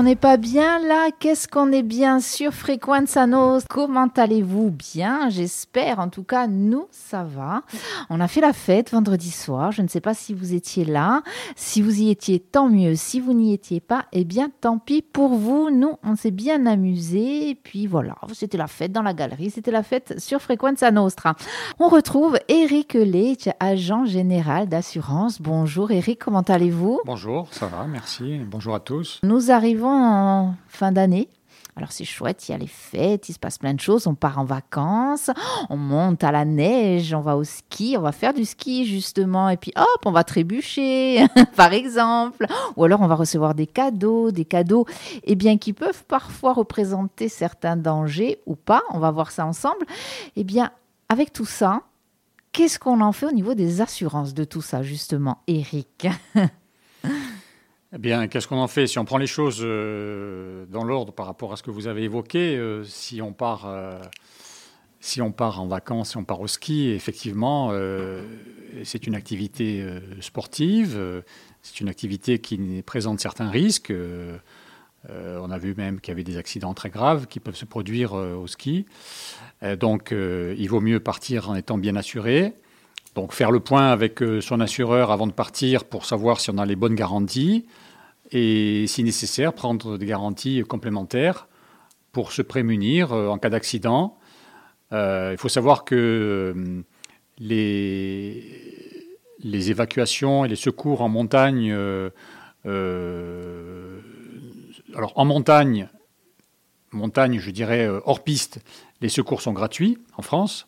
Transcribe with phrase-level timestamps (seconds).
[0.00, 3.66] on n'est pas bien là Qu'est-ce qu'on est bien sur Frequenza Nostra?
[3.68, 5.98] Comment allez-vous Bien, j'espère.
[5.98, 7.64] En tout cas, nous, ça va.
[8.08, 9.72] On a fait la fête vendredi soir.
[9.72, 11.22] Je ne sais pas si vous étiez là.
[11.54, 12.94] Si vous y étiez, tant mieux.
[12.94, 15.68] Si vous n'y étiez pas, eh bien, tant pis pour vous.
[15.68, 17.50] Nous, on s'est bien amusé.
[17.50, 19.50] Et puis voilà, c'était la fête dans la galerie.
[19.50, 21.34] C'était la fête sur Frequenza Nostra.
[21.78, 25.42] On retrouve Eric Leitch, agent général d'assurance.
[25.42, 27.00] Bonjour Eric, comment allez-vous?
[27.04, 28.40] Bonjour, ça va, merci.
[28.46, 29.20] Bonjour à tous.
[29.24, 29.89] Nous arrivons
[30.68, 31.28] fin d'année.
[31.76, 34.14] Alors c'est chouette, il y a les fêtes, il se passe plein de choses, on
[34.14, 35.30] part en vacances,
[35.70, 39.48] on monte à la neige, on va au ski, on va faire du ski justement,
[39.48, 41.24] et puis hop, on va trébucher,
[41.56, 44.84] par exemple, ou alors on va recevoir des cadeaux, des cadeaux,
[45.24, 49.86] eh bien qui peuvent parfois représenter certains dangers ou pas, on va voir ça ensemble.
[50.36, 50.72] Eh bien,
[51.08, 51.82] avec tout ça,
[52.52, 56.08] qu'est-ce qu'on en fait au niveau des assurances de tout ça justement, Eric
[57.92, 61.26] Eh bien, qu'est-ce qu'on en fait Si on prend les choses euh, dans l'ordre par
[61.26, 63.98] rapport à ce que vous avez évoqué, euh, si, on part, euh,
[65.00, 67.72] si on part en vacances, si on part au ski, effectivement,
[68.84, 69.84] c'est une activité
[70.20, 71.22] sportive,
[71.62, 73.92] c'est une activité qui présente certains risques.
[75.08, 78.12] on a vu même qu'il y avait des accidents très graves qui peuvent se produire
[78.12, 78.86] au ski.
[79.80, 82.54] donc, il vaut mieux partir en étant bien assuré.
[83.16, 86.66] Donc faire le point avec son assureur avant de partir pour savoir si on a
[86.66, 87.66] les bonnes garanties
[88.32, 91.48] et si nécessaire prendre des garanties complémentaires
[92.12, 94.18] pour se prémunir en cas d'accident.
[94.92, 96.82] il faut savoir que
[97.38, 98.44] les,
[99.38, 101.72] les, évacuations et les secours en montagne,
[104.94, 105.88] alors en montagne,
[106.92, 108.60] montagne je dirais hors piste,
[109.00, 110.66] les secours sont gratuits en France.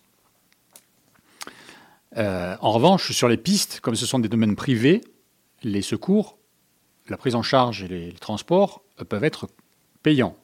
[2.17, 5.03] Euh, en revanche, sur les pistes, comme ce sont des domaines privés,
[5.63, 6.39] les secours,
[7.09, 9.49] la prise en charge et les, transports peuvent être
[10.03, 10.37] payants.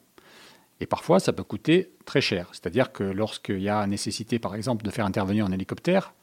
[0.81, 2.47] Et parfois, ça peut coûter très cher.
[2.51, 6.13] C'est-à-dire que lorsqu'il y a nécessité, par exemple, de faire intervenir un hélicoptère,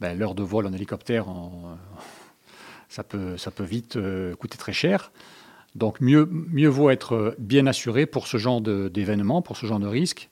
[0.00, 1.26] ben, l'heure de vol en hélicoptère,
[2.88, 5.12] ça, peut, ça peut vite euh, coûter très cher.
[5.74, 10.28] Donc mieux, vaut être bien assuré pour ce genre d'événement, pour ce genre de risque,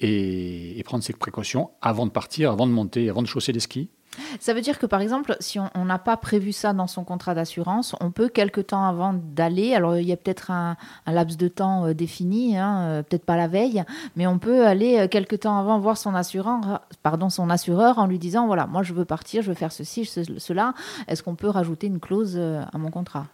[0.00, 3.90] et, prendre ses précautions avant de partir, avant de monter, avant de chausser les skis.
[4.40, 7.34] Ça veut dire que par exemple, si on n'a pas prévu ça dans son contrat
[7.34, 11.48] d'assurance, on peut quelque temps avant d'aller, alors il y a peut-être un, laps de
[11.48, 13.84] temps euh, défini, hein, euh, peut-être pas la veille,
[14.16, 18.06] mais on peut aller euh, quelque temps avant voir son assureur, pardon, son assureur en
[18.06, 20.74] lui disant voilà, moi je veux partir, je veux faire ceci, cela.
[21.06, 23.26] Est-ce qu'on peut rajouter une clause à mon contrat?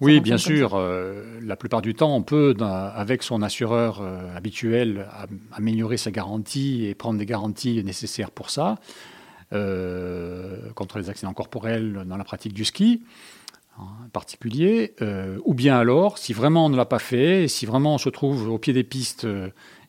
[0.00, 0.74] Oui, bien sûr.
[0.74, 5.08] Euh, la plupart du temps, on peut, avec son assureur euh, habituel,
[5.52, 8.76] améliorer sa garantie et prendre des garanties nécessaires pour ça,
[9.50, 13.02] contre les accidents corporels dans la pratique du ski
[13.78, 14.94] en particulier.
[15.44, 18.08] ou bien alors, si vraiment on ne l'a pas fait, et si vraiment on se
[18.08, 19.26] trouve au pied des pistes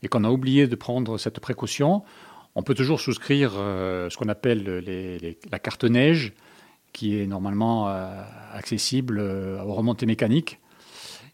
[0.04, 2.04] et qu'on a oublié de prendre cette précaution,
[2.56, 4.84] on peut toujours souscrire ce qu'on appelle
[5.52, 6.34] la carte neige
[6.94, 10.60] qui est normalement euh, accessible euh, aux remontées mécaniques.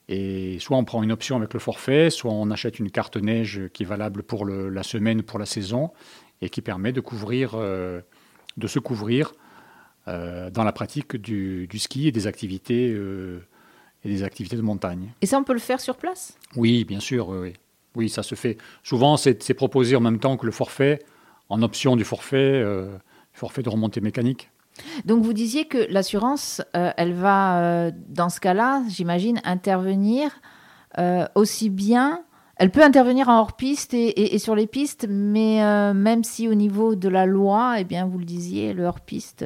[0.07, 3.61] Et soit on prend une option avec le forfait, soit on achète une carte neige
[3.73, 5.91] qui est valable pour la semaine, pour la saison,
[6.41, 8.01] et qui permet de, couvrir, euh,
[8.57, 9.33] de se couvrir
[10.07, 15.11] dans la pratique du, ski et des activités et des activités de montagne.
[15.21, 16.37] Et ça, on peut le faire sur place?
[16.55, 17.29] Oui, bien sûr.
[17.29, 17.53] Oui,
[17.95, 18.09] oui.
[18.09, 18.57] ça se fait.
[18.83, 20.99] Souvent, c'est proposé en même temps que le forfait,
[21.49, 22.63] en option du forfait,
[23.33, 24.49] forfait de remontée mécanique.
[25.05, 30.31] Donc vous disiez que l'assurance, euh, elle va, euh, dans ce cas-là, j'imagine, intervenir
[30.97, 32.23] euh, aussi bien.
[32.57, 35.59] Elle peut intervenir en hors-piste et, sur les pistes, mais
[35.93, 39.43] même si au niveau de la loi, eh bien, vous le disiez, le hors-piste.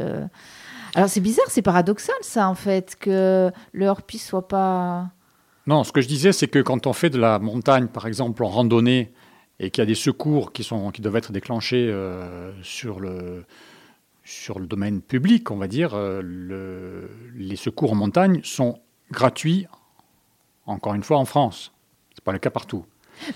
[0.93, 5.09] Alors c'est bizarre, c'est paradoxal ça en fait, que le hors-piste soit pas.
[5.65, 8.43] Non, ce que je disais, c'est que quand on fait de la montagne, par exemple,
[8.43, 9.11] en randonnée,
[9.59, 11.91] et qu'il y a des secours qui, sont, qui doivent être déclenchés
[12.61, 13.43] sur le,
[14.29, 18.79] sur le domaine public, on va dire, euh, les secours en montagne sont
[19.11, 19.65] gratuits,
[20.67, 21.71] encore une fois, en France.
[22.11, 22.85] Ce n'est pas le cas partout.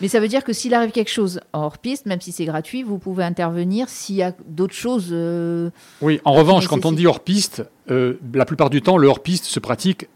[0.01, 2.83] Mais ça veut dire que s'il arrive quelque chose hors piste, même si c'est gratuit,
[2.83, 5.09] vous pouvez intervenir s'il y a d'autres choses.
[5.11, 5.69] Euh,
[6.01, 9.21] oui, en revanche, quand on dit hors piste, euh, la plupart du temps, le hors
[9.21, 10.07] piste se pratique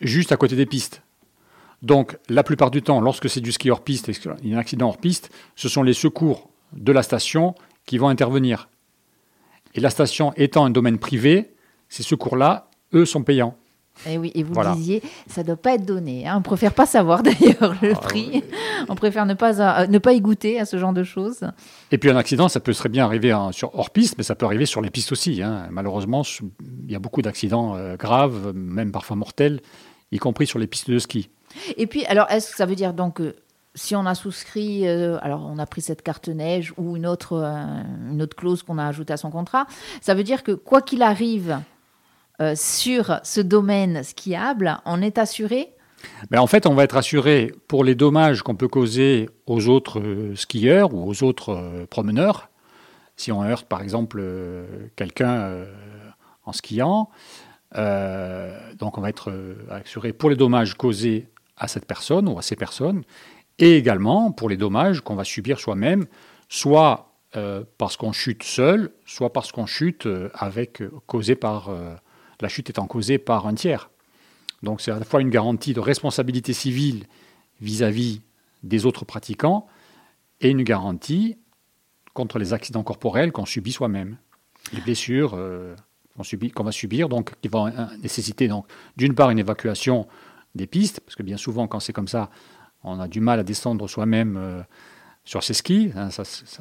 [0.00, 1.02] juste à côté des pistes.
[1.82, 4.56] Donc, la plupart du temps, lorsque c'est du ski hors piste et qu'il y a
[4.56, 7.54] un accident hors piste, ce sont les secours de la station
[7.86, 8.68] qui vont intervenir.
[9.74, 11.54] Et la station étant un domaine privé,
[11.88, 13.56] ces secours-là, eux, sont payants.
[14.06, 16.26] Et eh oui, et vous le disiez, ça ne doit pas être donné.
[16.26, 16.36] Hein.
[16.38, 18.44] On préfère pas savoir d'ailleurs le ah, prix.
[18.88, 21.40] On préfère ne pas, euh, ne pas y goûter à ce genre de choses.
[21.90, 24.46] Et puis un accident, ça peut très bien arriver sur hors piste, mais ça peut
[24.46, 25.42] arriver sur les pistes aussi.
[25.42, 25.68] Hein.
[25.70, 26.22] Malheureusement,
[26.86, 29.60] il y a beaucoup d'accidents euh, graves, même parfois mortels,
[30.12, 31.30] y compris sur les pistes de ski.
[31.76, 33.36] Et puis, alors, est-ce que ça veut dire donc que
[33.74, 37.34] si on a souscrit, euh, alors on a pris cette carte neige ou une autre,
[37.34, 39.66] euh, une autre clause qu'on a ajoutée à son contrat,
[40.00, 41.60] ça veut dire que quoi qu'il arrive
[42.40, 45.74] euh, sur ce domaine skiable, on est assuré
[46.30, 50.00] ben en fait, on va être assuré pour les dommages qu'on peut causer aux autres
[50.36, 52.50] skieurs ou aux autres promeneurs.
[53.16, 54.22] Si on heurte par exemple
[54.94, 55.64] quelqu'un
[56.44, 57.10] en skiant,
[57.74, 59.32] donc on va être
[59.72, 61.26] assuré pour les dommages causés
[61.56, 63.02] à cette personne ou à ces personnes
[63.58, 66.06] et également pour les dommages qu'on va subir soi-même,
[66.48, 71.70] soit euh, parce qu'on chute seul, soit parce qu'on chute euh, avec euh, causé par
[72.40, 73.90] la chute étant causée par un tiers.
[74.62, 77.04] Donc c'est à la fois une garantie de responsabilité civile
[77.60, 78.22] vis-à-vis
[78.62, 79.66] des autres pratiquants
[80.40, 81.36] et une garantie
[82.14, 84.16] contre les accidents corporels qu'on subit soi-même,
[84.72, 85.38] les blessures
[86.54, 90.08] qu'on va subir, donc qui vont nécessiter donc d'une part une évacuation
[90.54, 92.30] des pistes, parce que bien souvent quand c'est comme ça,
[92.82, 94.62] on a du mal à descendre soi-même euh,
[95.24, 95.90] sur ses skis.
[95.94, 96.08] Hein,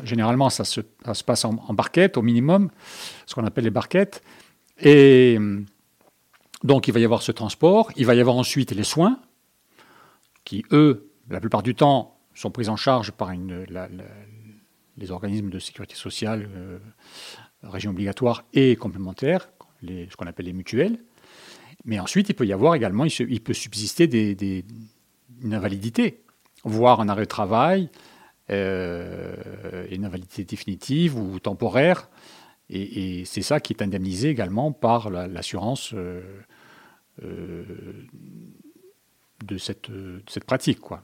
[0.04, 2.70] généralement, ça se, passe en, barquette au minimum,
[3.26, 4.24] ce qu'on appelle les barquettes.
[4.80, 5.38] Et
[6.64, 7.92] donc, il va y avoir ce transport.
[7.96, 9.20] Il va y avoir ensuite les soins,
[10.44, 13.32] qui, eux, la plupart du temps, sont pris en charge par
[14.98, 16.78] les organismes de sécurité sociale, euh,
[17.64, 19.50] région obligatoire et complémentaire,
[19.82, 21.00] ce qu'on appelle les mutuelles.
[21.86, 24.66] Mais ensuite, il peut y avoir également, il, peut subsister des,
[25.42, 26.22] une invalidité,
[26.64, 27.90] voire un arrêt de travail,
[28.50, 32.10] euh, une invalidité définitive ou temporaire.
[32.70, 36.22] Et, c'est ça qui est indemnisé également par l'assurance euh,
[37.24, 37.64] euh,
[39.46, 39.90] de, cette,
[40.46, 40.82] pratique.
[40.82, 41.04] Quoi.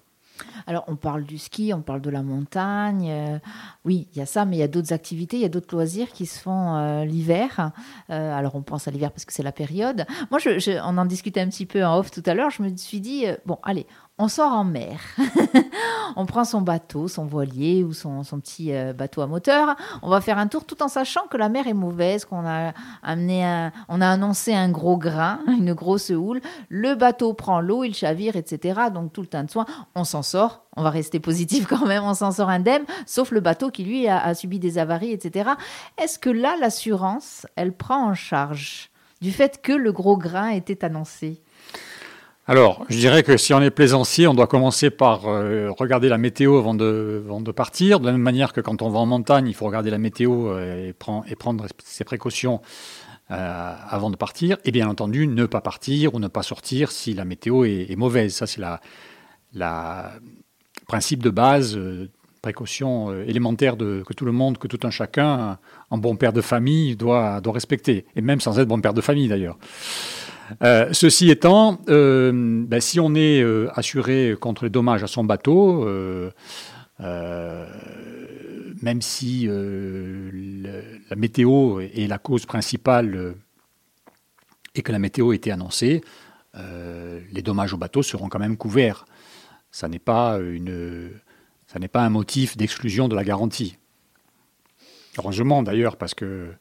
[0.67, 3.09] Alors, on parle du ski, on parle de la montagne.
[3.09, 3.39] Euh,
[3.85, 5.73] oui, il y a ça, mais il y a d'autres activités, il y a d'autres
[5.73, 7.71] loisirs qui se font l'hiver.
[8.09, 10.05] Alors, on pense à l'hiver parce que c'est la période.
[10.31, 10.41] Moi,
[10.83, 12.49] on en discutait un petit peu en off tout à l'heure.
[12.49, 13.87] Je me suis dit, bon, allez,
[14.19, 14.99] on sort en mer.
[16.15, 19.75] on prend son bateau, son voilier ou son, petit euh, bateau à moteur.
[20.01, 22.73] On va faire un tour tout en sachant que la mer est mauvaise, qu'on a
[23.01, 26.41] amené on a annoncé un gros grain, une grosse houle.
[26.69, 28.81] Le bateau prend l'eau, il chavire, etc.
[28.93, 29.65] Donc tout le temps de soin,
[29.95, 30.63] on s'en sort.
[30.75, 34.07] On va rester positif quand même, on s'en sort indemne, sauf le bateau qui lui
[34.07, 35.51] a, a subi des avaries, etc.
[35.97, 38.89] Est-ce que là, l'assurance, elle prend en charge
[39.21, 41.42] du fait que le gros grain était annoncé?
[42.45, 46.17] Alors, je dirais que si on est plaisancier, on doit commencer par euh, regarder la
[46.17, 48.01] météo avant de, partir.
[48.01, 50.49] De la même manière que quand on va en montagne, il faut regarder la météo
[50.49, 52.61] euh, et, prendre ses précautions
[53.31, 54.57] euh, avant de partir.
[54.65, 58.35] Et bien entendu, ne pas partir ou ne pas sortir si la météo est, mauvaise.
[58.35, 58.61] Ça, c'est
[59.53, 60.11] la,
[60.85, 61.79] principe de base,
[62.41, 65.59] précaution élémentaire que tout le monde, que tout un chacun,
[65.91, 68.05] un bon père de famille, doit respecter.
[68.17, 69.57] Et même sans être bon père de famille d'ailleurs.
[70.61, 72.31] Euh, ceci étant, euh,
[72.67, 75.87] ben, si on est euh, assuré contre les dommages à son bateau,
[78.81, 83.35] même si la météo est la cause principale
[84.75, 86.01] et que la météo était annoncée,
[86.55, 89.05] les dommages au bateau seront quand même couverts.
[89.71, 91.11] Ça n'est pas, une,
[91.67, 93.77] ça n'est pas un motif d'exclusion de la garantie.
[95.17, 96.53] Heureusement d'ailleurs, parce que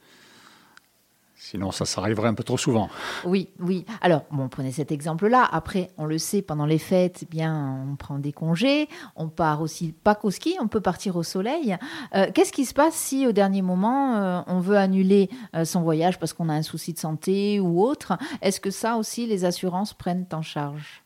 [1.45, 2.89] Sinon, ça s'arriverait un peu trop souvent.
[3.25, 3.85] Oui, oui.
[4.01, 5.47] Alors, bon, prenez cet exemple-là.
[5.51, 8.89] Après, on le sait, pendant les fêtes, eh bien, on prend des congés.
[9.17, 11.77] On part aussi, pas qu'au ski, on peut partir au soleil.
[12.15, 15.83] Euh, qu'est-ce qui se passe si, au dernier moment, euh, on veut annuler euh, son
[15.83, 18.17] voyage parce qu'on a un souci de santé ou autre?
[18.41, 21.03] Est-ce que ça aussi, les assurances prennent en charge?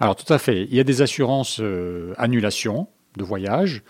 [0.00, 0.64] Alors, tout à fait.
[0.64, 1.60] Il y a des assurances
[2.16, 3.82] annulation de voyage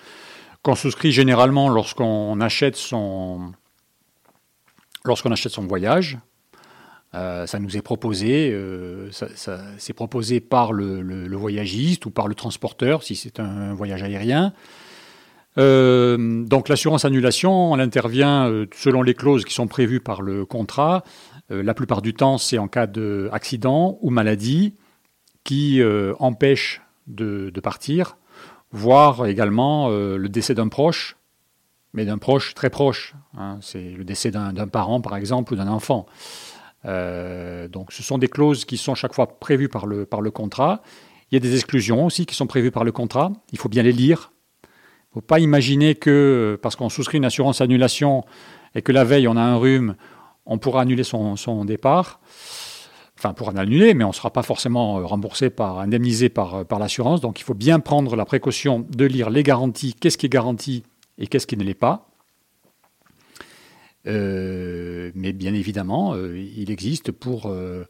[0.62, 3.52] qu'on souscrit généralement lorsqu'on achète son
[5.04, 6.18] lorsqu'on achète son voyage,
[7.14, 9.08] euh, ça nous est proposé, euh,
[9.78, 14.52] c'est proposé par le, voyagiste ou par le transporteur si c'est un voyage aérien.
[15.56, 21.04] Euh, donc l'assurance annulation, elle intervient selon les clauses qui sont prévues par le contrat.
[21.50, 24.74] la plupart du temps, c'est en cas d'accident ou maladie
[25.44, 25.80] qui
[26.18, 28.16] empêche de, de, partir,
[28.72, 31.16] voire également le décès d'un proche
[31.94, 33.14] mais d'un proche très proche.
[33.38, 33.58] Hein.
[33.62, 36.06] C'est le décès d'un parent, par exemple, ou d'un enfant.
[36.84, 40.82] Euh, donc ce sont des clauses qui sont chaque fois prévues par le, contrat.
[41.30, 43.32] Il y a des exclusions aussi qui sont prévues par le contrat.
[43.52, 44.32] Il faut bien les lire.
[44.64, 48.24] Il ne faut pas imaginer que parce qu'on souscrit une assurance annulation
[48.74, 49.94] et que la veille on a un rhume,
[50.44, 52.20] on pourra annuler son, départ.
[53.16, 56.80] Enfin, on pourra l'annuler, mais on ne sera pas forcément remboursé par, indemnisé par, par
[56.80, 57.20] l'assurance.
[57.20, 60.82] Donc il faut bien prendre la précaution de lire les garanties, qu'est-ce qui est garanti
[61.18, 62.10] et qu'est-ce qui ne l'est pas?
[64.06, 67.84] Euh, mais bien évidemment, euh, il existe pour, euh,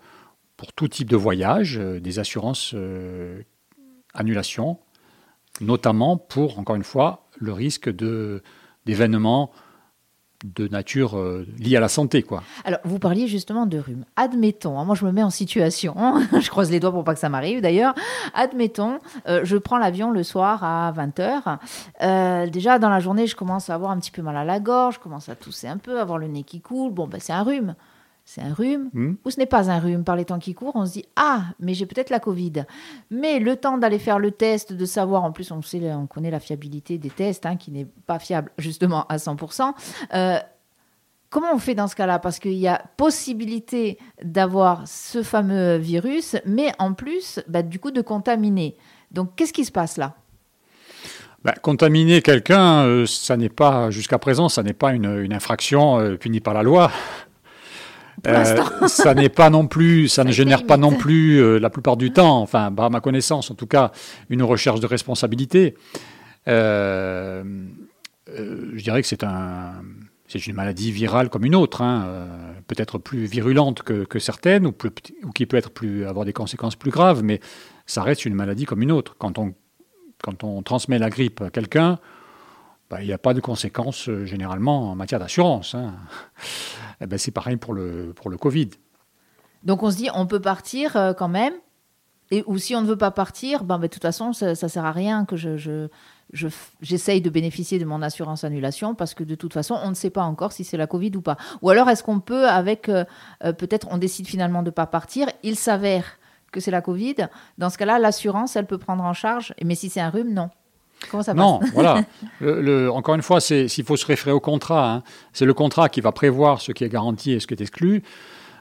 [0.57, 2.75] pour tout type de voyage des assurances
[4.14, 4.78] annulation,
[5.61, 7.90] notamment pour, encore une fois, le risque
[8.87, 9.50] d'événements
[10.45, 12.23] de nature euh, liée à la santé.
[12.23, 12.43] Quoi.
[12.65, 14.05] Alors, vous parliez justement de rhume.
[14.17, 15.95] Admettons, hein, moi je me mets en situation,
[16.41, 17.95] je croise les doigts pour pas que ça m'arrive d'ailleurs.
[18.35, 21.59] Admettons, euh, je prends l'avion le soir à 20h.
[22.03, 24.61] Euh, déjà, dans la journée, je commence à avoir un petit peu mal à la
[24.61, 26.93] gorge, je commence à tousser un peu, avoir le nez qui coule.
[26.93, 27.75] Bon, ben, c'est un rhume
[28.25, 29.14] c'est un rhume hmm.
[29.25, 30.04] ou ce n'est pas un rhume?
[30.04, 32.64] Par les temps qui courent, on se dit ah mais j'ai peut-être la Covid.
[33.11, 36.31] Mais le temps d'aller faire le test, de savoir, en plus on sait, on connaît
[36.31, 39.73] la fiabilité des tests, hein, qui n'est pas fiable justement à 100%.
[40.14, 40.38] Euh,
[41.35, 42.19] comment on fait dans ce cas-là?
[42.19, 47.90] Parce qu'il y a possibilité d'avoir ce fameux virus, mais en plus, bah, du coup,
[47.90, 48.76] de contaminer.
[49.11, 50.14] Donc qu'est-ce qui se passe là?
[51.45, 56.16] Bah, contaminer quelqu'un, euh, ça n'est pas, jusqu'à présent, ça n'est pas une, infraction euh,
[56.16, 56.90] punie par la loi.
[58.26, 61.97] Euh, ça n'est pas non plus, ça, ne génère pas non plus euh, la plupart
[61.97, 63.93] du temps, enfin, à ma connaissance en tout cas,
[64.31, 65.75] une recherche de responsabilité.
[66.49, 67.45] Euh,
[68.26, 69.83] je dirais que c'est un,
[70.26, 72.26] c'est une maladie virale comme une autre, hein,
[72.66, 74.90] peut-être plus virulente que, certaines, ou, plus,
[75.23, 77.40] ou, qui peut être plus, avoir des conséquences plus graves, mais
[77.87, 79.14] ça reste une maladie comme une autre.
[79.19, 79.54] Quand on,
[80.23, 81.99] quand on transmet la grippe à quelqu'un,
[82.90, 85.75] bah, il n'y a pas de conséquences généralement en matière d'assurance.
[85.75, 85.95] Hein.
[87.01, 88.71] Eh ben, c'est pareil pour le, Covid.
[89.63, 91.55] Donc on se dit, on peut partir euh, quand même,
[92.31, 94.55] et, ou si on ne veut pas partir, ben, ben de toute façon, ça ne
[94.55, 95.89] sert à rien que je,
[96.81, 100.11] j'essaye de bénéficier de mon assurance annulation parce que de toute façon, on ne sait
[100.11, 101.37] pas encore si c'est la Covid ou pas.
[101.63, 103.05] Ou alors, est-ce qu'on peut, avec, euh,
[103.45, 106.19] euh, peut-être, on décide finalement de ne pas partir, il s'avère
[106.51, 107.17] que c'est la Covid,
[107.59, 110.51] dans ce cas-là, l'assurance, elle peut prendre en charge, mais si c'est un rhume, non.
[111.11, 112.04] Comment ça non, voilà.
[112.40, 116.00] Le, encore une fois, s'il faut se référer au contrat, hein, c'est le contrat qui
[116.00, 118.02] va prévoir ce qui est garanti et ce qui est exclu.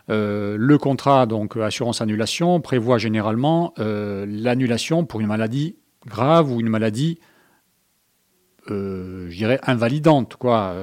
[0.10, 6.60] Euh, le contrat, donc assurance annulation, prévoit généralement euh, l'annulation pour une maladie grave ou
[6.60, 7.20] une maladie,
[8.70, 10.36] euh, je dirais, invalidante.
[10.36, 10.76] Quoi.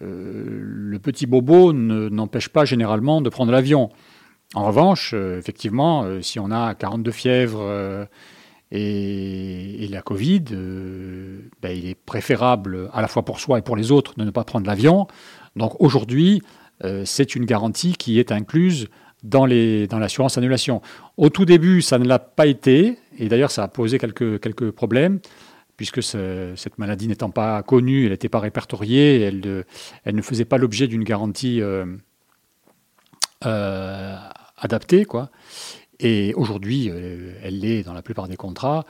[0.00, 3.90] le petit bobo n'empêche pas généralement de prendre l'avion.
[4.54, 8.08] En revanche, effectivement, si on a 42 fièvres
[8.70, 13.76] et, la Covid, euh, ben, il est préférable à la fois pour soi et pour
[13.76, 15.06] les autres de ne pas prendre l'avion.
[15.56, 16.42] Donc aujourd'hui,
[16.84, 18.88] euh, c'est une garantie qui est incluse
[19.22, 20.82] dans, dans l'assurance annulation.
[21.16, 24.70] Au tout début, ça ne l'a pas été, et d'ailleurs ça a posé quelques, quelques
[24.70, 25.20] problèmes,
[25.76, 29.64] puisque cette maladie n'étant pas connue, elle n'était pas répertoriée, elle,
[30.04, 31.62] elle, ne faisait pas l'objet d'une garantie
[33.46, 34.16] euh,
[34.56, 35.04] adaptée.
[35.04, 35.30] Quoi.
[36.00, 38.84] Et aujourd'hui, euh, elle l'est dans la plupart des contrats.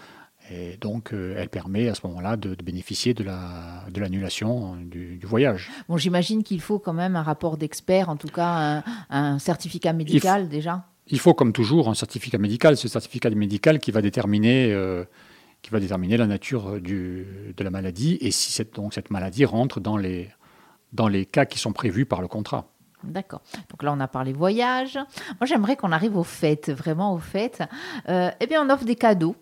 [0.51, 5.27] Et donc, euh, elle permet à ce moment-là de, bénéficier de l'annulation la, de du,
[5.27, 5.71] voyage.
[5.89, 10.49] Bon, j'imagine qu'il faut quand même un rapport d'expert, en tout cas un, certificat médical
[10.49, 10.87] déjà.
[11.07, 12.77] Il faut, comme toujours, un certificat médical.
[12.77, 15.05] Ce certificat médical qui va déterminer, euh,
[15.63, 19.45] qui va déterminer la nature du, de la maladie et si cette, donc, cette maladie
[19.45, 20.29] rentre dans les,
[20.93, 22.71] dans les cas qui sont prévus par le contrat.
[23.05, 23.43] D'accord.
[23.71, 24.97] Donc là, on a parlé voyage.
[25.41, 27.63] Moi, j'aimerais qu'on arrive aux fêtes, vraiment aux fêtes.
[28.09, 29.37] Euh, eh bien, on offre des cadeaux.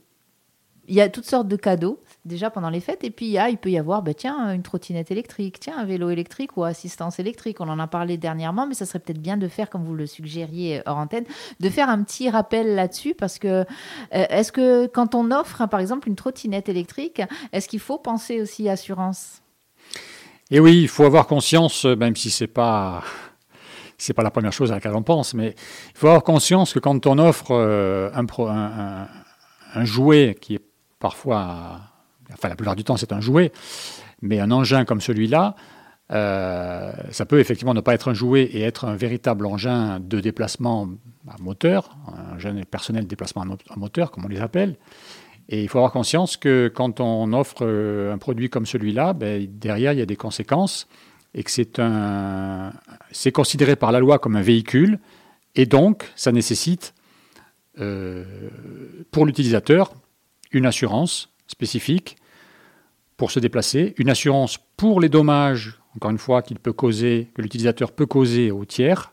[0.88, 3.02] Il y a toutes sortes de cadeaux déjà pendant les fêtes.
[3.02, 6.56] Et puis, il, peut y avoir, ben, tiens, une trottinette électrique, tiens, un vélo électrique
[6.56, 7.60] ou assistance électrique.
[7.60, 10.06] On en a parlé dernièrement, mais ça serait peut-être bien de faire, comme vous le
[10.06, 11.24] suggériez hors antenne,
[11.58, 13.14] de faire un petit rappel là-dessus.
[13.14, 13.64] Parce que, euh,
[14.10, 17.22] est-ce que quand on offre, hein, par exemple, une trottinette électrique,
[17.52, 19.42] est-ce qu'il faut penser aussi assurance?
[20.52, 23.02] Et oui, il faut avoir conscience, même si c'est pas
[23.98, 25.54] c'est pas la première chose à laquelle on pense, mais
[25.94, 30.64] il faut avoir conscience que quand on offre euh, un, jouet qui est
[30.98, 31.80] parfois,
[32.32, 33.52] enfin la plupart du temps c'est un jouet,
[34.22, 35.54] mais un engin comme celui-là,
[36.12, 40.20] euh, ça peut effectivement ne pas être un jouet et être un véritable engin de
[40.20, 40.88] déplacement
[41.28, 44.76] à moteur, un engin personnel de déplacement à moteur, comme on les appelle.
[45.48, 49.46] Et il faut avoir conscience que quand on offre euh, un produit comme celui-là, ben,
[49.48, 50.88] derrière, il y a des conséquences
[51.36, 52.72] et que c'est un,
[53.12, 54.98] c'est considéré par la loi comme un véhicule,
[55.54, 56.94] et donc ça nécessite
[57.78, 58.24] euh,
[59.10, 59.92] pour l'utilisateur
[60.50, 62.16] une assurance spécifique
[63.18, 67.42] pour se déplacer, une assurance pour les dommages, encore une fois, qu'il peut causer, que
[67.42, 69.12] l'utilisateur peut causer au tiers,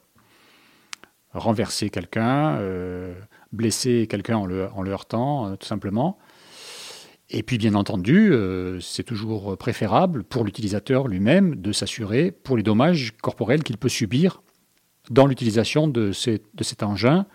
[1.33, 3.13] renverser quelqu'un, euh,
[3.51, 6.17] blesser quelqu'un en le, heurtant, euh, tout simplement,
[7.35, 12.63] et puis, bien entendu, euh, c'est toujours préférable pour l'utilisateur lui-même de s'assurer pour les
[12.63, 14.43] dommages corporels qu'il peut subir
[15.09, 17.25] dans l'utilisation de, cet engin,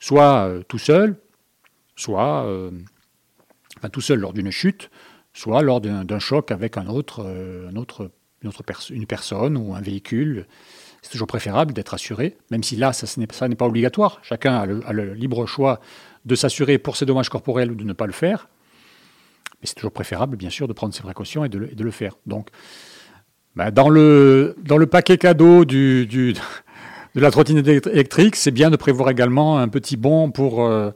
[0.00, 1.18] soit euh, tout seul,
[1.94, 2.70] soit euh,
[3.92, 4.90] tout seul lors d'une chute,
[5.34, 7.20] soit lors d'un choc avec un autre,
[7.70, 8.10] un autre,
[8.40, 10.46] une, autre une personne ou un véhicule.
[11.02, 14.20] c'est toujours préférable d'être assuré, même si là, ça, n'est pas obligatoire.
[14.22, 15.80] Chacun a le, libre choix
[16.24, 18.48] de s'assurer pour ses dommages corporels ou de ne pas le faire.
[19.64, 22.18] Mais c'est toujours préférable, bien sûr, de prendre ses précautions et de le, faire.
[22.26, 22.48] Donc,
[23.56, 26.34] bah, dans, le, dans le paquet cadeau du, du
[27.14, 30.90] de la trottinette électrique, c'est bien de prévoir également un petit bon pour euh,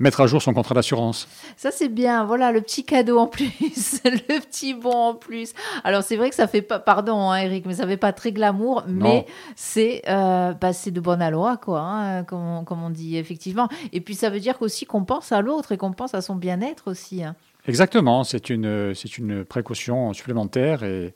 [0.00, 1.28] mettre à jour son contrat d'assurance.
[1.56, 2.24] Ça, c'est bien.
[2.24, 3.52] Voilà, le petit cadeau en plus,
[4.04, 5.52] le petit bon en plus.
[5.84, 8.32] Alors, c'est vrai que ça fait pas, pardon, hein, Eric, mais ça fait pas très
[8.32, 9.24] glamour, mais
[9.54, 13.68] c'est euh, bah, de bonne loi, quoi, hein, comme, on, comme, on, dit, effectivement.
[13.92, 16.34] Et puis, ça veut dire aussi qu'on pense à l'autre et qu'on pense à son
[16.34, 17.22] bien-être aussi.
[17.22, 17.36] Hein.
[17.66, 18.24] Exactement.
[18.24, 21.14] C'est une, c'est une précaution supplémentaire et,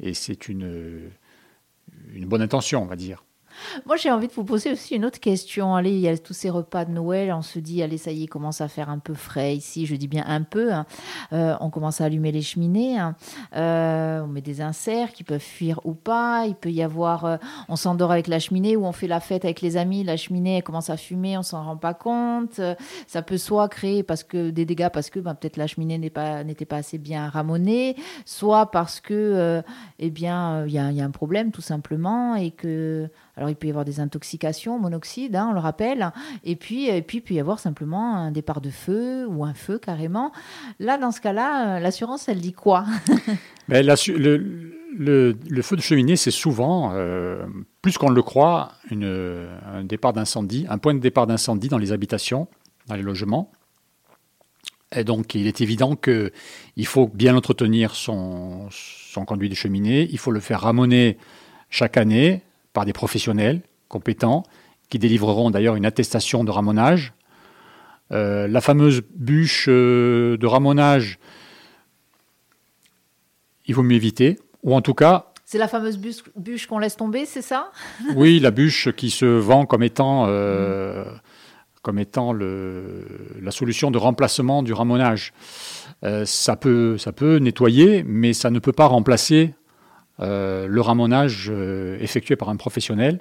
[0.00, 1.10] et c'est une,
[2.12, 3.24] une bonne intention, on va dire.
[3.86, 5.74] Moi, j'ai envie de vous poser aussi une autre question.
[5.74, 7.32] Allez, il y a tous ces repas de Noël.
[7.32, 9.86] On se dit, allez, ça y est, commence à faire un peu frais ici.
[9.86, 10.72] Je dis bien un peu.
[10.72, 10.86] Hein.
[11.32, 12.98] Euh, on commence à allumer les cheminées.
[12.98, 13.16] Hein.
[13.56, 16.46] Euh, on met des inserts qui peuvent fuir ou pas.
[16.46, 17.36] Il peut y avoir, euh,
[17.68, 20.04] on s'endort avec la cheminée ou on fait la fête avec les amis.
[20.04, 22.60] La cheminée commence à fumer, on s'en rend pas compte.
[23.06, 26.64] ça peut soit créer parce que des dégâts parce que ben, peut-être la cheminée n'était
[26.64, 29.62] pas assez bien ramonée, soit parce que
[29.98, 33.68] eh bien il y, y, a un problème tout simplement et que alors, il peut
[33.68, 36.10] y avoir des intoxications, monoxyde, hein, on le rappelle.
[36.42, 40.32] Et puis, il peut y avoir simplement un départ de feu ou un feu carrément.
[40.80, 42.84] Là, dans ce cas-là, euh, l'assurance, elle dit quoi?
[43.68, 47.44] Ben, le, feu de cheminée, c'est souvent, euh,
[47.80, 48.96] plus qu'on le croit, un
[50.78, 52.48] point de départ d'incendie dans les habitations,
[52.88, 53.52] dans les logements.
[54.90, 60.18] Et donc, il est évident qu'il faut bien entretenir son, son conduit de cheminée, il
[60.18, 61.18] faut le faire ramoner
[61.68, 62.42] chaque année
[62.78, 64.44] par des professionnels compétents
[64.88, 67.12] qui délivreront d'ailleurs une attestation de ramonage.
[68.12, 71.18] Euh, la fameuse bûche euh, de ramonage,
[73.66, 75.32] il vaut mieux éviter, ou en tout cas...
[75.44, 77.72] C'est la fameuse bûche, qu'on laisse tomber, c'est ça?
[78.14, 81.04] Oui, la bûche qui se vend comme étant, euh,
[81.82, 83.04] comme étant le,
[83.42, 85.32] la solution de remplacement du ramonage.
[86.26, 89.52] ça, peut, ça peut nettoyer, mais ça ne peut pas remplacer
[90.18, 93.20] le ramonage euh, effectué par un professionnel.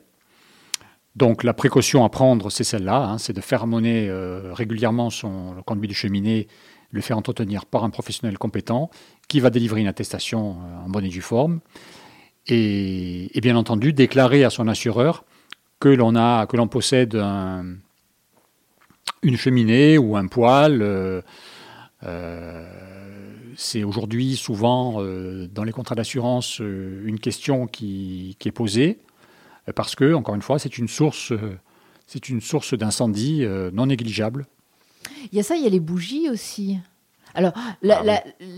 [1.16, 5.56] Donc la précaution à prendre, c'est celle-là, hein, c'est de faire ramoner euh, régulièrement son
[5.66, 6.48] conduit de cheminée,
[6.92, 8.90] le faire entretenir par un professionnel compétent
[9.28, 11.60] qui va délivrer une attestation en bonne et due forme.
[12.48, 15.26] Et, bien entendu, déclarer à son assureur
[15.80, 17.16] que l'on a, que l'on possède
[19.24, 21.24] une cheminée ou un poêle
[23.58, 29.00] c'est aujourd'hui souvent euh, dans les contrats d'assurance euh, une question qui, est posée
[29.68, 31.34] euh, parce que, encore une fois, c'est une source,
[32.06, 34.46] c'est une source d'incendie non négligeable.
[35.32, 36.78] Il y a ça, il y a les bougies aussi.
[37.38, 38.02] Alors, la,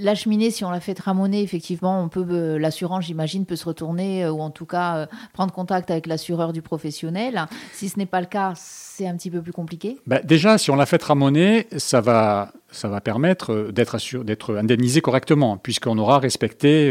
[0.07, 3.65] ah cheminée, si on la fait ramoner, effectivement, on peut, euh, l'assurance, j'imagine, peut se
[3.65, 7.45] retourner euh, ou en tout cas euh, prendre contact avec l'assureur du professionnel.
[7.73, 9.97] Si ce n'est pas le cas, c'est un petit peu plus compliqué.
[10.07, 15.01] Bah, déjà, si on la fait ramoner, ça va, ça va permettre d'être, d'être indemnisé
[15.01, 16.89] correctement, puisqu'on aura respecté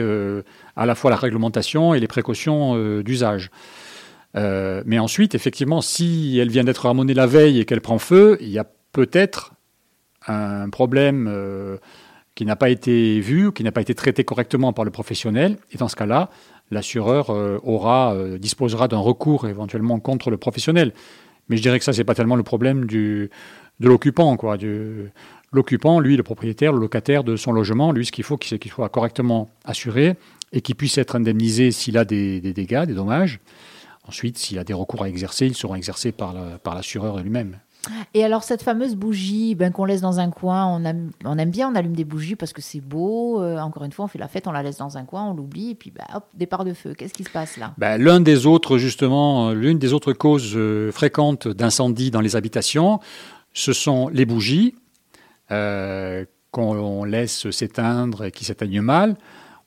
[0.76, 3.50] à la fois la réglementation et les précautions d'usage.
[4.34, 8.48] mais ensuite, effectivement, si elle vient d'être ramonée la veille et qu'elle prend feu, il
[8.48, 9.54] y a peut-être
[10.26, 11.76] un problème euh,
[12.34, 15.58] qui n'a pas été vu, qui n'a pas été traité correctement par le professionnel.
[15.72, 16.30] Et dans ce cas-là,
[16.70, 20.92] l'assureur euh, aura, euh, disposera d'un recours éventuellement contre le professionnel.
[21.48, 23.30] Mais je dirais que ça, c'est pas tellement le problème du,
[23.80, 24.36] de l'occupant.
[24.36, 24.58] Quoi,
[25.52, 28.70] l'occupant, lui, le propriétaire, le locataire de son logement, lui, ce qu'il faut, c'est qu'il
[28.70, 30.16] soit correctement assuré
[30.52, 33.40] et qu'il puisse être indemnisé s'il a des, dégâts, des dommages.
[34.06, 36.34] Ensuite, s'il a des recours à exercer, ils seront exercés par
[36.74, 37.58] l'assureur lui-même.
[38.14, 41.50] Et alors cette fameuse bougie ben, qu'on laisse dans un coin, on aime, on aime
[41.50, 43.42] bien, on allume des bougies parce que c'est beau.
[43.42, 45.34] Euh, encore une fois, on fait la fête, on la laisse dans un coin, on
[45.34, 46.94] l'oublie, et puis ben, hop, départ de feu.
[46.96, 47.74] Qu'est-ce qui se passe là?
[47.78, 53.00] Ben, des autres, justement, euh, l'une des autres causes euh, fréquentes d'incendie dans les habitations,
[53.52, 54.74] ce sont les bougies
[56.50, 59.16] qu'on laisse s'éteindre et qui s'éteignent mal,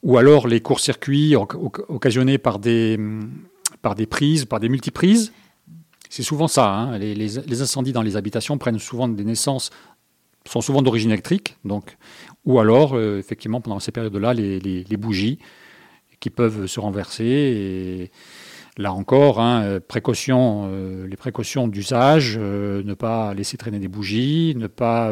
[0.04, 3.00] ou alors les courts-circuits occasionnés par des,
[3.82, 5.32] par des prises, par des multiprises
[6.12, 6.68] c'est souvent ça.
[6.68, 6.98] Hein.
[6.98, 9.70] Les, incendies dans les habitations prennent souvent des naissances,
[10.46, 11.98] sont souvent d'origine électrique, donc,
[12.46, 15.40] ou alors, euh, effectivement, pendant ces périodes-là, les, bougies
[16.20, 18.12] qui peuvent se renverser.
[18.78, 23.90] Là encore, hein, euh, précaution, euh, les précautions d'usage, euh, ne pas laisser traîner des
[23.90, 25.12] bougies, ne pas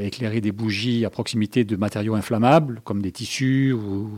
[0.00, 4.10] éclairer des bougies à proximité de matériaux inflammables comme des tissus ou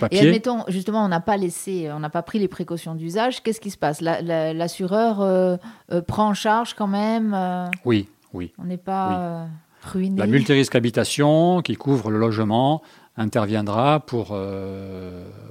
[0.00, 0.18] papier.
[0.18, 3.42] Et admettons, justement, on n'a pas laissé, on n'a pas pris les précautions d'usage.
[3.42, 4.00] Qu'est-ce qui se passe?
[4.00, 5.58] L'assureur
[6.06, 7.36] prend en charge quand même
[7.84, 8.52] Oui, oui.
[8.58, 9.46] On n'est pas
[9.84, 10.18] ruiné?
[10.18, 12.82] La multirisque habitation qui couvre le logement
[13.18, 14.38] interviendra pour,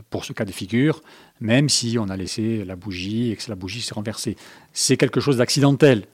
[0.09, 1.01] pour ce cas de figure,
[1.39, 4.35] même si on a laissé la bougie et que la bougie s'est renversée.
[4.73, 6.05] C'est quelque chose d'accidentel.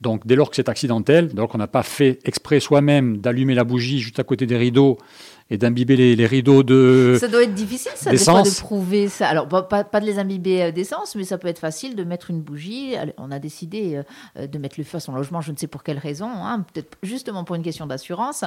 [0.00, 3.64] Donc dès lors que c'est accidentel, donc on n'a pas fait exprès soi-même d'allumer la
[3.64, 4.98] bougie juste à côté des rideaux
[5.52, 9.28] et d'imbiber les, rideaux de Ça doit être difficile, ça, des fois, de prouver ça.
[9.28, 12.30] Alors, pas, pas de les imbiber euh, d'essence, mais ça peut être facile de mettre
[12.30, 12.94] une bougie.
[13.18, 14.02] On a décidé euh,
[14.38, 16.64] euh, de mettre le feu à son logement, je ne sais pour quelle raison, hein,
[16.72, 18.44] peut-être justement pour une question d'assurance.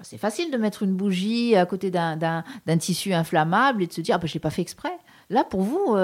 [0.00, 2.42] C'est facile de mettre une bougie à côté d'un
[2.78, 4.96] tissu inflammable et de se dire, ah ben, je l'ai pas fait exprès.
[5.28, 5.96] Là, pour vous,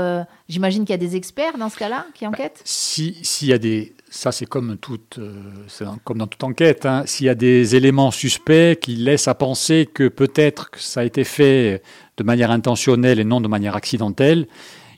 [0.49, 2.61] j'imagine qu'il y a des experts dans ce cas-là qui bah, enquêtent?
[2.65, 5.33] S'il y a des ça c'est comme, toute, euh,
[6.05, 7.05] comme dans toute enquête, hein.
[7.07, 11.05] s'il y a des éléments suspects qui laissent à penser que peut-être que ça a
[11.05, 11.83] été fait
[12.17, 14.47] de manière intentionnelle et non de manière accidentelle,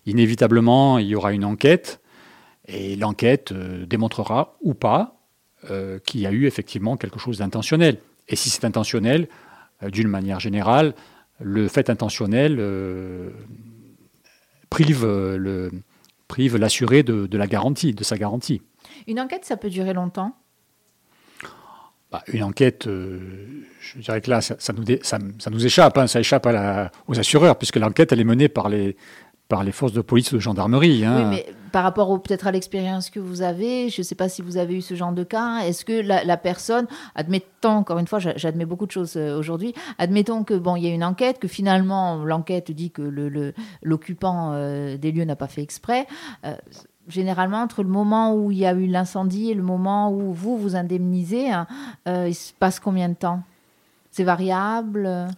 [0.07, 2.00] inévitablement il y aura une enquête
[2.66, 5.20] et l'enquête euh, démontrera ou pas
[5.70, 7.98] euh, qu'il y a eu effectivement quelque chose d'intentionnel.
[8.28, 9.28] Et si c'est intentionnel,
[9.83, 10.94] d'une manière générale,
[11.40, 12.59] le fait intentionnel
[14.70, 18.62] prive l'assuré de la garantie, de sa garantie.
[19.07, 20.35] Une enquête, ça peut durer longtemps?
[22.14, 23.18] Bah, Une enquête, euh,
[23.81, 26.46] je dirais que là, ça, nous, échappe, hein, ça échappe
[27.09, 28.96] aux assureurs, puisque l'enquête, elle est menée par les,
[29.72, 31.05] forces de police ou de gendarmerie.
[31.05, 31.29] Hein.
[31.31, 34.59] Mais par rapport peut-être à l'expérience que vous avez, je ne sais pas si vous
[34.59, 38.64] avez eu ce genre de cas, est-ce que la, personne, admettons, encore une fois, j'admets
[38.64, 42.70] beaucoup de choses euh, aujourd'hui, admettons que bon, y a une enquête, que finalement l'enquête
[42.70, 43.03] dit que
[43.83, 46.07] l'occupant euh, des lieux n'a pas fait exprès
[47.09, 50.57] généralement, entre le moment où il y a eu l'incendie et le moment où vous
[50.57, 51.67] vous indemnisez, hein,
[52.09, 53.43] euh, il se passe combien de temps?
[54.11, 55.29] C'est variable?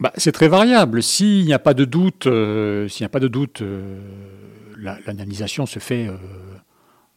[0.00, 1.02] Bah, C'est très variable.
[1.02, 2.88] S'il n'y a pas de doute, euh,
[3.30, 4.00] doute, euh,
[5.06, 6.08] l'indemnisation se fait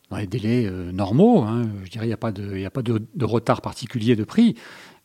[0.10, 1.44] dans les délais normaux.
[1.44, 1.64] Hein.
[1.86, 4.56] Je dirais, il n'y a pas, de, a pas de, retard particulier de prix.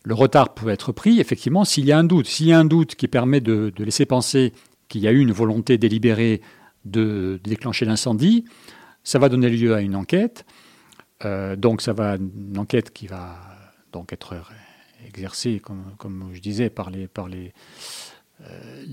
[0.03, 2.27] Le retard peut être pris, effectivement, s'il y a un doute.
[2.27, 4.53] S'il y a un doute qui permet de, laisser penser
[4.89, 6.41] qu'il y a eu une volonté délibérée
[6.85, 8.43] de déclencher l'incendie,
[9.03, 10.45] ça va donner lieu à une enquête.
[11.25, 13.35] Euh, donc, ça va une enquête qui va
[13.91, 14.35] donc être
[15.05, 17.53] exercée, comme, je disais, par les, par les,
[18.41, 18.83] euh,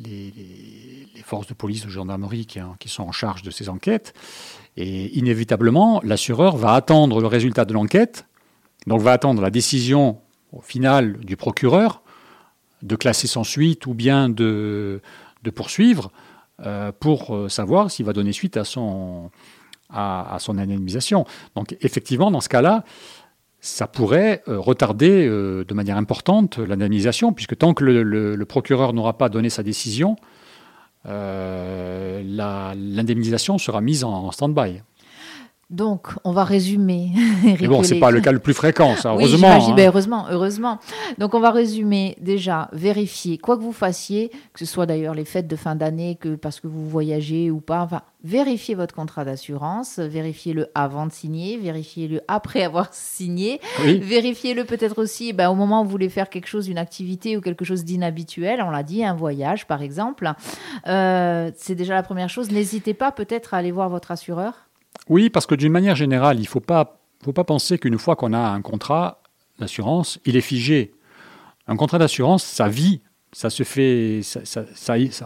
[1.25, 4.15] forces de police, de gendarmerie qui, qui, sont en charge de ces enquêtes.
[4.77, 8.27] Et inévitablement, l'assureur va attendre le résultat de l'enquête,
[8.87, 10.21] donc va attendre la décision
[10.53, 12.03] au final du procureur
[12.83, 15.01] de classer sans suite ou bien de,
[15.43, 16.11] de poursuivre
[16.61, 19.31] euh, pour savoir s'il va donner suite à son,
[19.93, 21.25] à, son indemnisation.
[21.55, 22.85] Donc effectivement, dans ce cas-là,
[23.61, 29.19] ça pourrait euh, retarder euh, de manière importante l'indemnisation, puisque tant que le, procureur n'aura
[29.19, 30.17] pas donné sa décision,
[31.07, 32.23] euh,
[32.75, 34.83] l'indemnisation sera mise en stand-by.
[35.71, 37.13] Donc, on va résumer.
[37.45, 39.57] Mais bon, c'est pas le cas le plus fréquent, ça, heureusement.
[39.57, 39.75] Oui, hein.
[39.77, 40.81] ben, heureusement, heureusement.
[41.19, 45.25] Donc, on va résumer déjà, vérifier, quoi que vous fassiez, que ce soit d'ailleurs les
[45.25, 49.25] fêtes de fin d'année, que parce que vous voyagez ou pas, enfin, vérifiez votre contrat
[49.25, 55.83] d'assurance, vérifiez-le avant de signer, vérifiez-le après avoir signé, vérifiez-le peut-être aussi ben, au moment
[55.83, 59.05] où vous voulez faire quelque chose, une activité ou quelque chose d'inhabituel, on l'a dit,
[59.05, 60.33] un voyage par exemple.
[60.89, 62.51] Euh, c'est déjà la première chose.
[62.51, 64.70] N'hésitez pas peut-être à aller voir votre assureur
[65.11, 67.03] oui, parce que d'une manière générale, il ne faut pas,
[67.47, 69.23] penser qu'une fois qu'on a un contrat
[69.59, 70.93] d'assurance, il est figé.
[71.67, 73.01] Un contrat d'assurance, ça vit,
[73.33, 74.65] ça se fait, ça,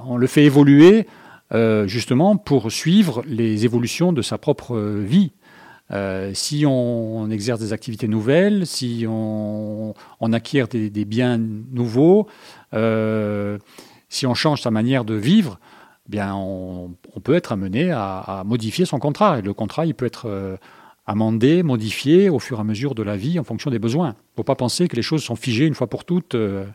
[0.06, 1.06] on le fait évoluer
[1.52, 5.32] euh, justement pour suivre les évolutions de sa propre vie.
[5.90, 9.94] Euh, si on, exerce des activités nouvelles, si on,
[10.32, 12.26] acquiert des, biens nouveaux,
[12.72, 13.58] euh,
[14.08, 15.60] si on change sa manière de vivre,
[16.08, 19.38] bien, on, peut être amené à, modifier son contrat.
[19.38, 20.56] Et le contrat, il peut être euh,
[21.06, 24.08] amendé, modifié au fur et à mesure de la vie en fonction des besoins.
[24.08, 26.34] Il ne faut pas penser que les choses sont figées une fois pour toutes.
[26.34, 26.66] Euh,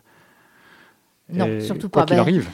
[1.32, 2.04] non, surtout pas.
[2.04, 2.48] Qu'il ben, arrive.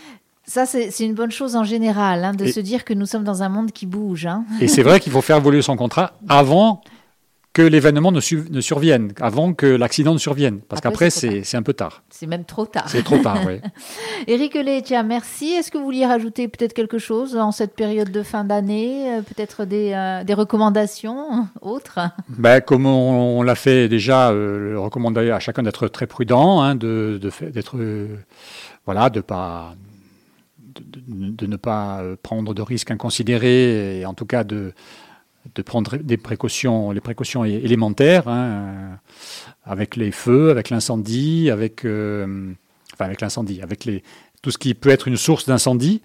[0.44, 3.42] Ça, c'est une bonne chose en général, hein, de se dire que nous sommes dans
[3.42, 4.26] un monde qui bouge.
[4.26, 4.44] Hein.
[4.60, 6.82] Et c'est vrai qu'il faut faire évoluer son contrat avant
[7.56, 10.60] que l'événement ne, ne, survienne, avant que l'accident ne survienne.
[10.68, 12.02] Parce qu'après, c'est un peu tard.
[12.10, 12.84] C'est même trop tard.
[12.86, 13.62] C'est trop tard, oui.
[14.26, 15.52] Éric Letia, merci.
[15.52, 19.22] Est-ce que vous vouliez rajouter peut-être quelque chose en cette période de fin d'année euh,
[19.22, 21.98] Peut-être des, euh, des, recommandations autres?
[22.28, 27.18] Ben, Comme on, l'a fait déjà, euh, recommander à chacun d'être très prudent, hein, de,
[27.40, 27.78] d'être,
[28.84, 29.74] voilà, de pas
[30.78, 34.74] de, ne pas prendre de risques inconsidérés et en tout cas de,
[35.54, 38.94] de prendre des précautions, les précautions élémentaires, hein, euh,
[39.64, 42.52] avec les feux, avec l'incendie, avec, euh,
[42.98, 44.02] avec l'incendie, avec les,
[44.42, 46.02] tout ce qui peut être une source d'incendie.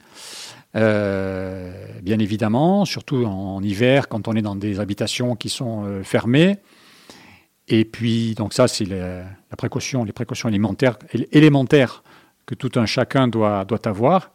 [0.76, 6.58] Euh, bien évidemment, surtout en, hiver, quand on est dans des habitations qui sont fermées.
[7.68, 9.26] Et puis, donc ça, c'est la,
[9.58, 10.98] précaution, les précautions élémentaires,
[11.32, 12.04] élémentaires
[12.46, 14.32] que tout un chacun doit, doit avoir.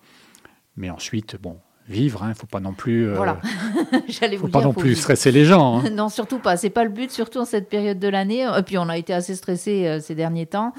[0.76, 2.20] Mais ensuite, bon, vivre.
[2.22, 3.08] Il hein, ne faut pas non plus.
[3.08, 3.38] Euh, voilà.
[4.08, 5.78] J'allais vous pas non plus stresser les gens.
[5.78, 5.90] Hein.
[5.92, 6.56] non, surtout pas.
[6.56, 8.42] C'est pas le but, surtout en cette période de l'année.
[8.42, 10.72] Et puis on a été assez stressés euh, ces derniers temps.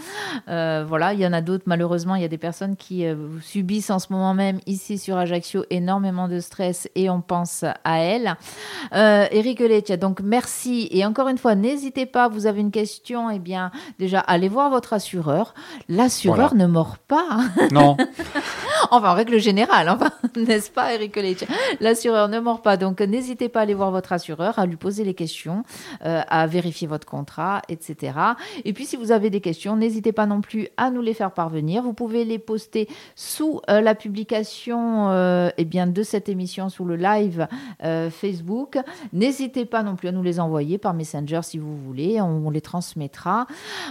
[0.49, 1.63] Euh, voilà, il y en a d'autres.
[1.65, 3.05] Malheureusement, il y a des personnes qui
[3.41, 7.99] subissent en ce moment même ici sur Ajaccio énormément de stress et on pense à
[7.99, 8.35] elles.
[8.93, 12.27] Eric Letia, donc merci et encore une fois, n'hésitez pas.
[12.27, 15.53] Vous avez une question, eh bien déjà allez voir votre assureur.
[15.89, 17.39] L'assureur ne mord pas.
[17.71, 17.97] Non.
[18.91, 20.89] enfin, en règle générale, enfin, n'est-ce pas?
[21.79, 25.03] L'assureur ne mord pas, donc n'hésitez pas à aller voir votre assureur, à lui poser
[25.03, 25.63] les questions,
[26.05, 28.13] euh, à vérifier votre contrat, etc.
[28.65, 31.31] Et puis si vous avez des questions, n'hésitez pas non plus à nous les faire
[31.31, 31.83] parvenir.
[31.83, 36.85] Vous pouvez les poster sous euh, la publication euh, eh bien, de cette émission, sous
[36.85, 37.47] le live
[38.11, 38.77] Facebook.
[39.13, 42.61] N'hésitez pas non plus à nous les envoyer par Messenger si vous voulez, on, les
[42.61, 43.47] transmettra.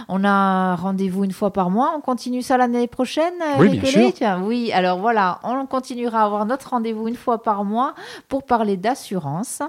[0.07, 4.11] On a rendez-vous une fois par mois, on continue ça l'année prochaine, oui, bien sûr.
[4.43, 7.95] Oui, alors voilà, on continuera à avoir notre rendez-vous vous une fois par mois
[8.27, 9.63] pour parler d'assurance.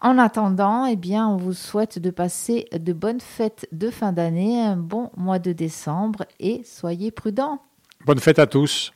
[0.00, 4.64] En attendant, eh bien, on vous souhaite de passer de bonnes fêtes de fin d'année,
[4.64, 7.58] un bon mois de décembre et soyez prudents.
[8.06, 8.92] Bonne fête à tous.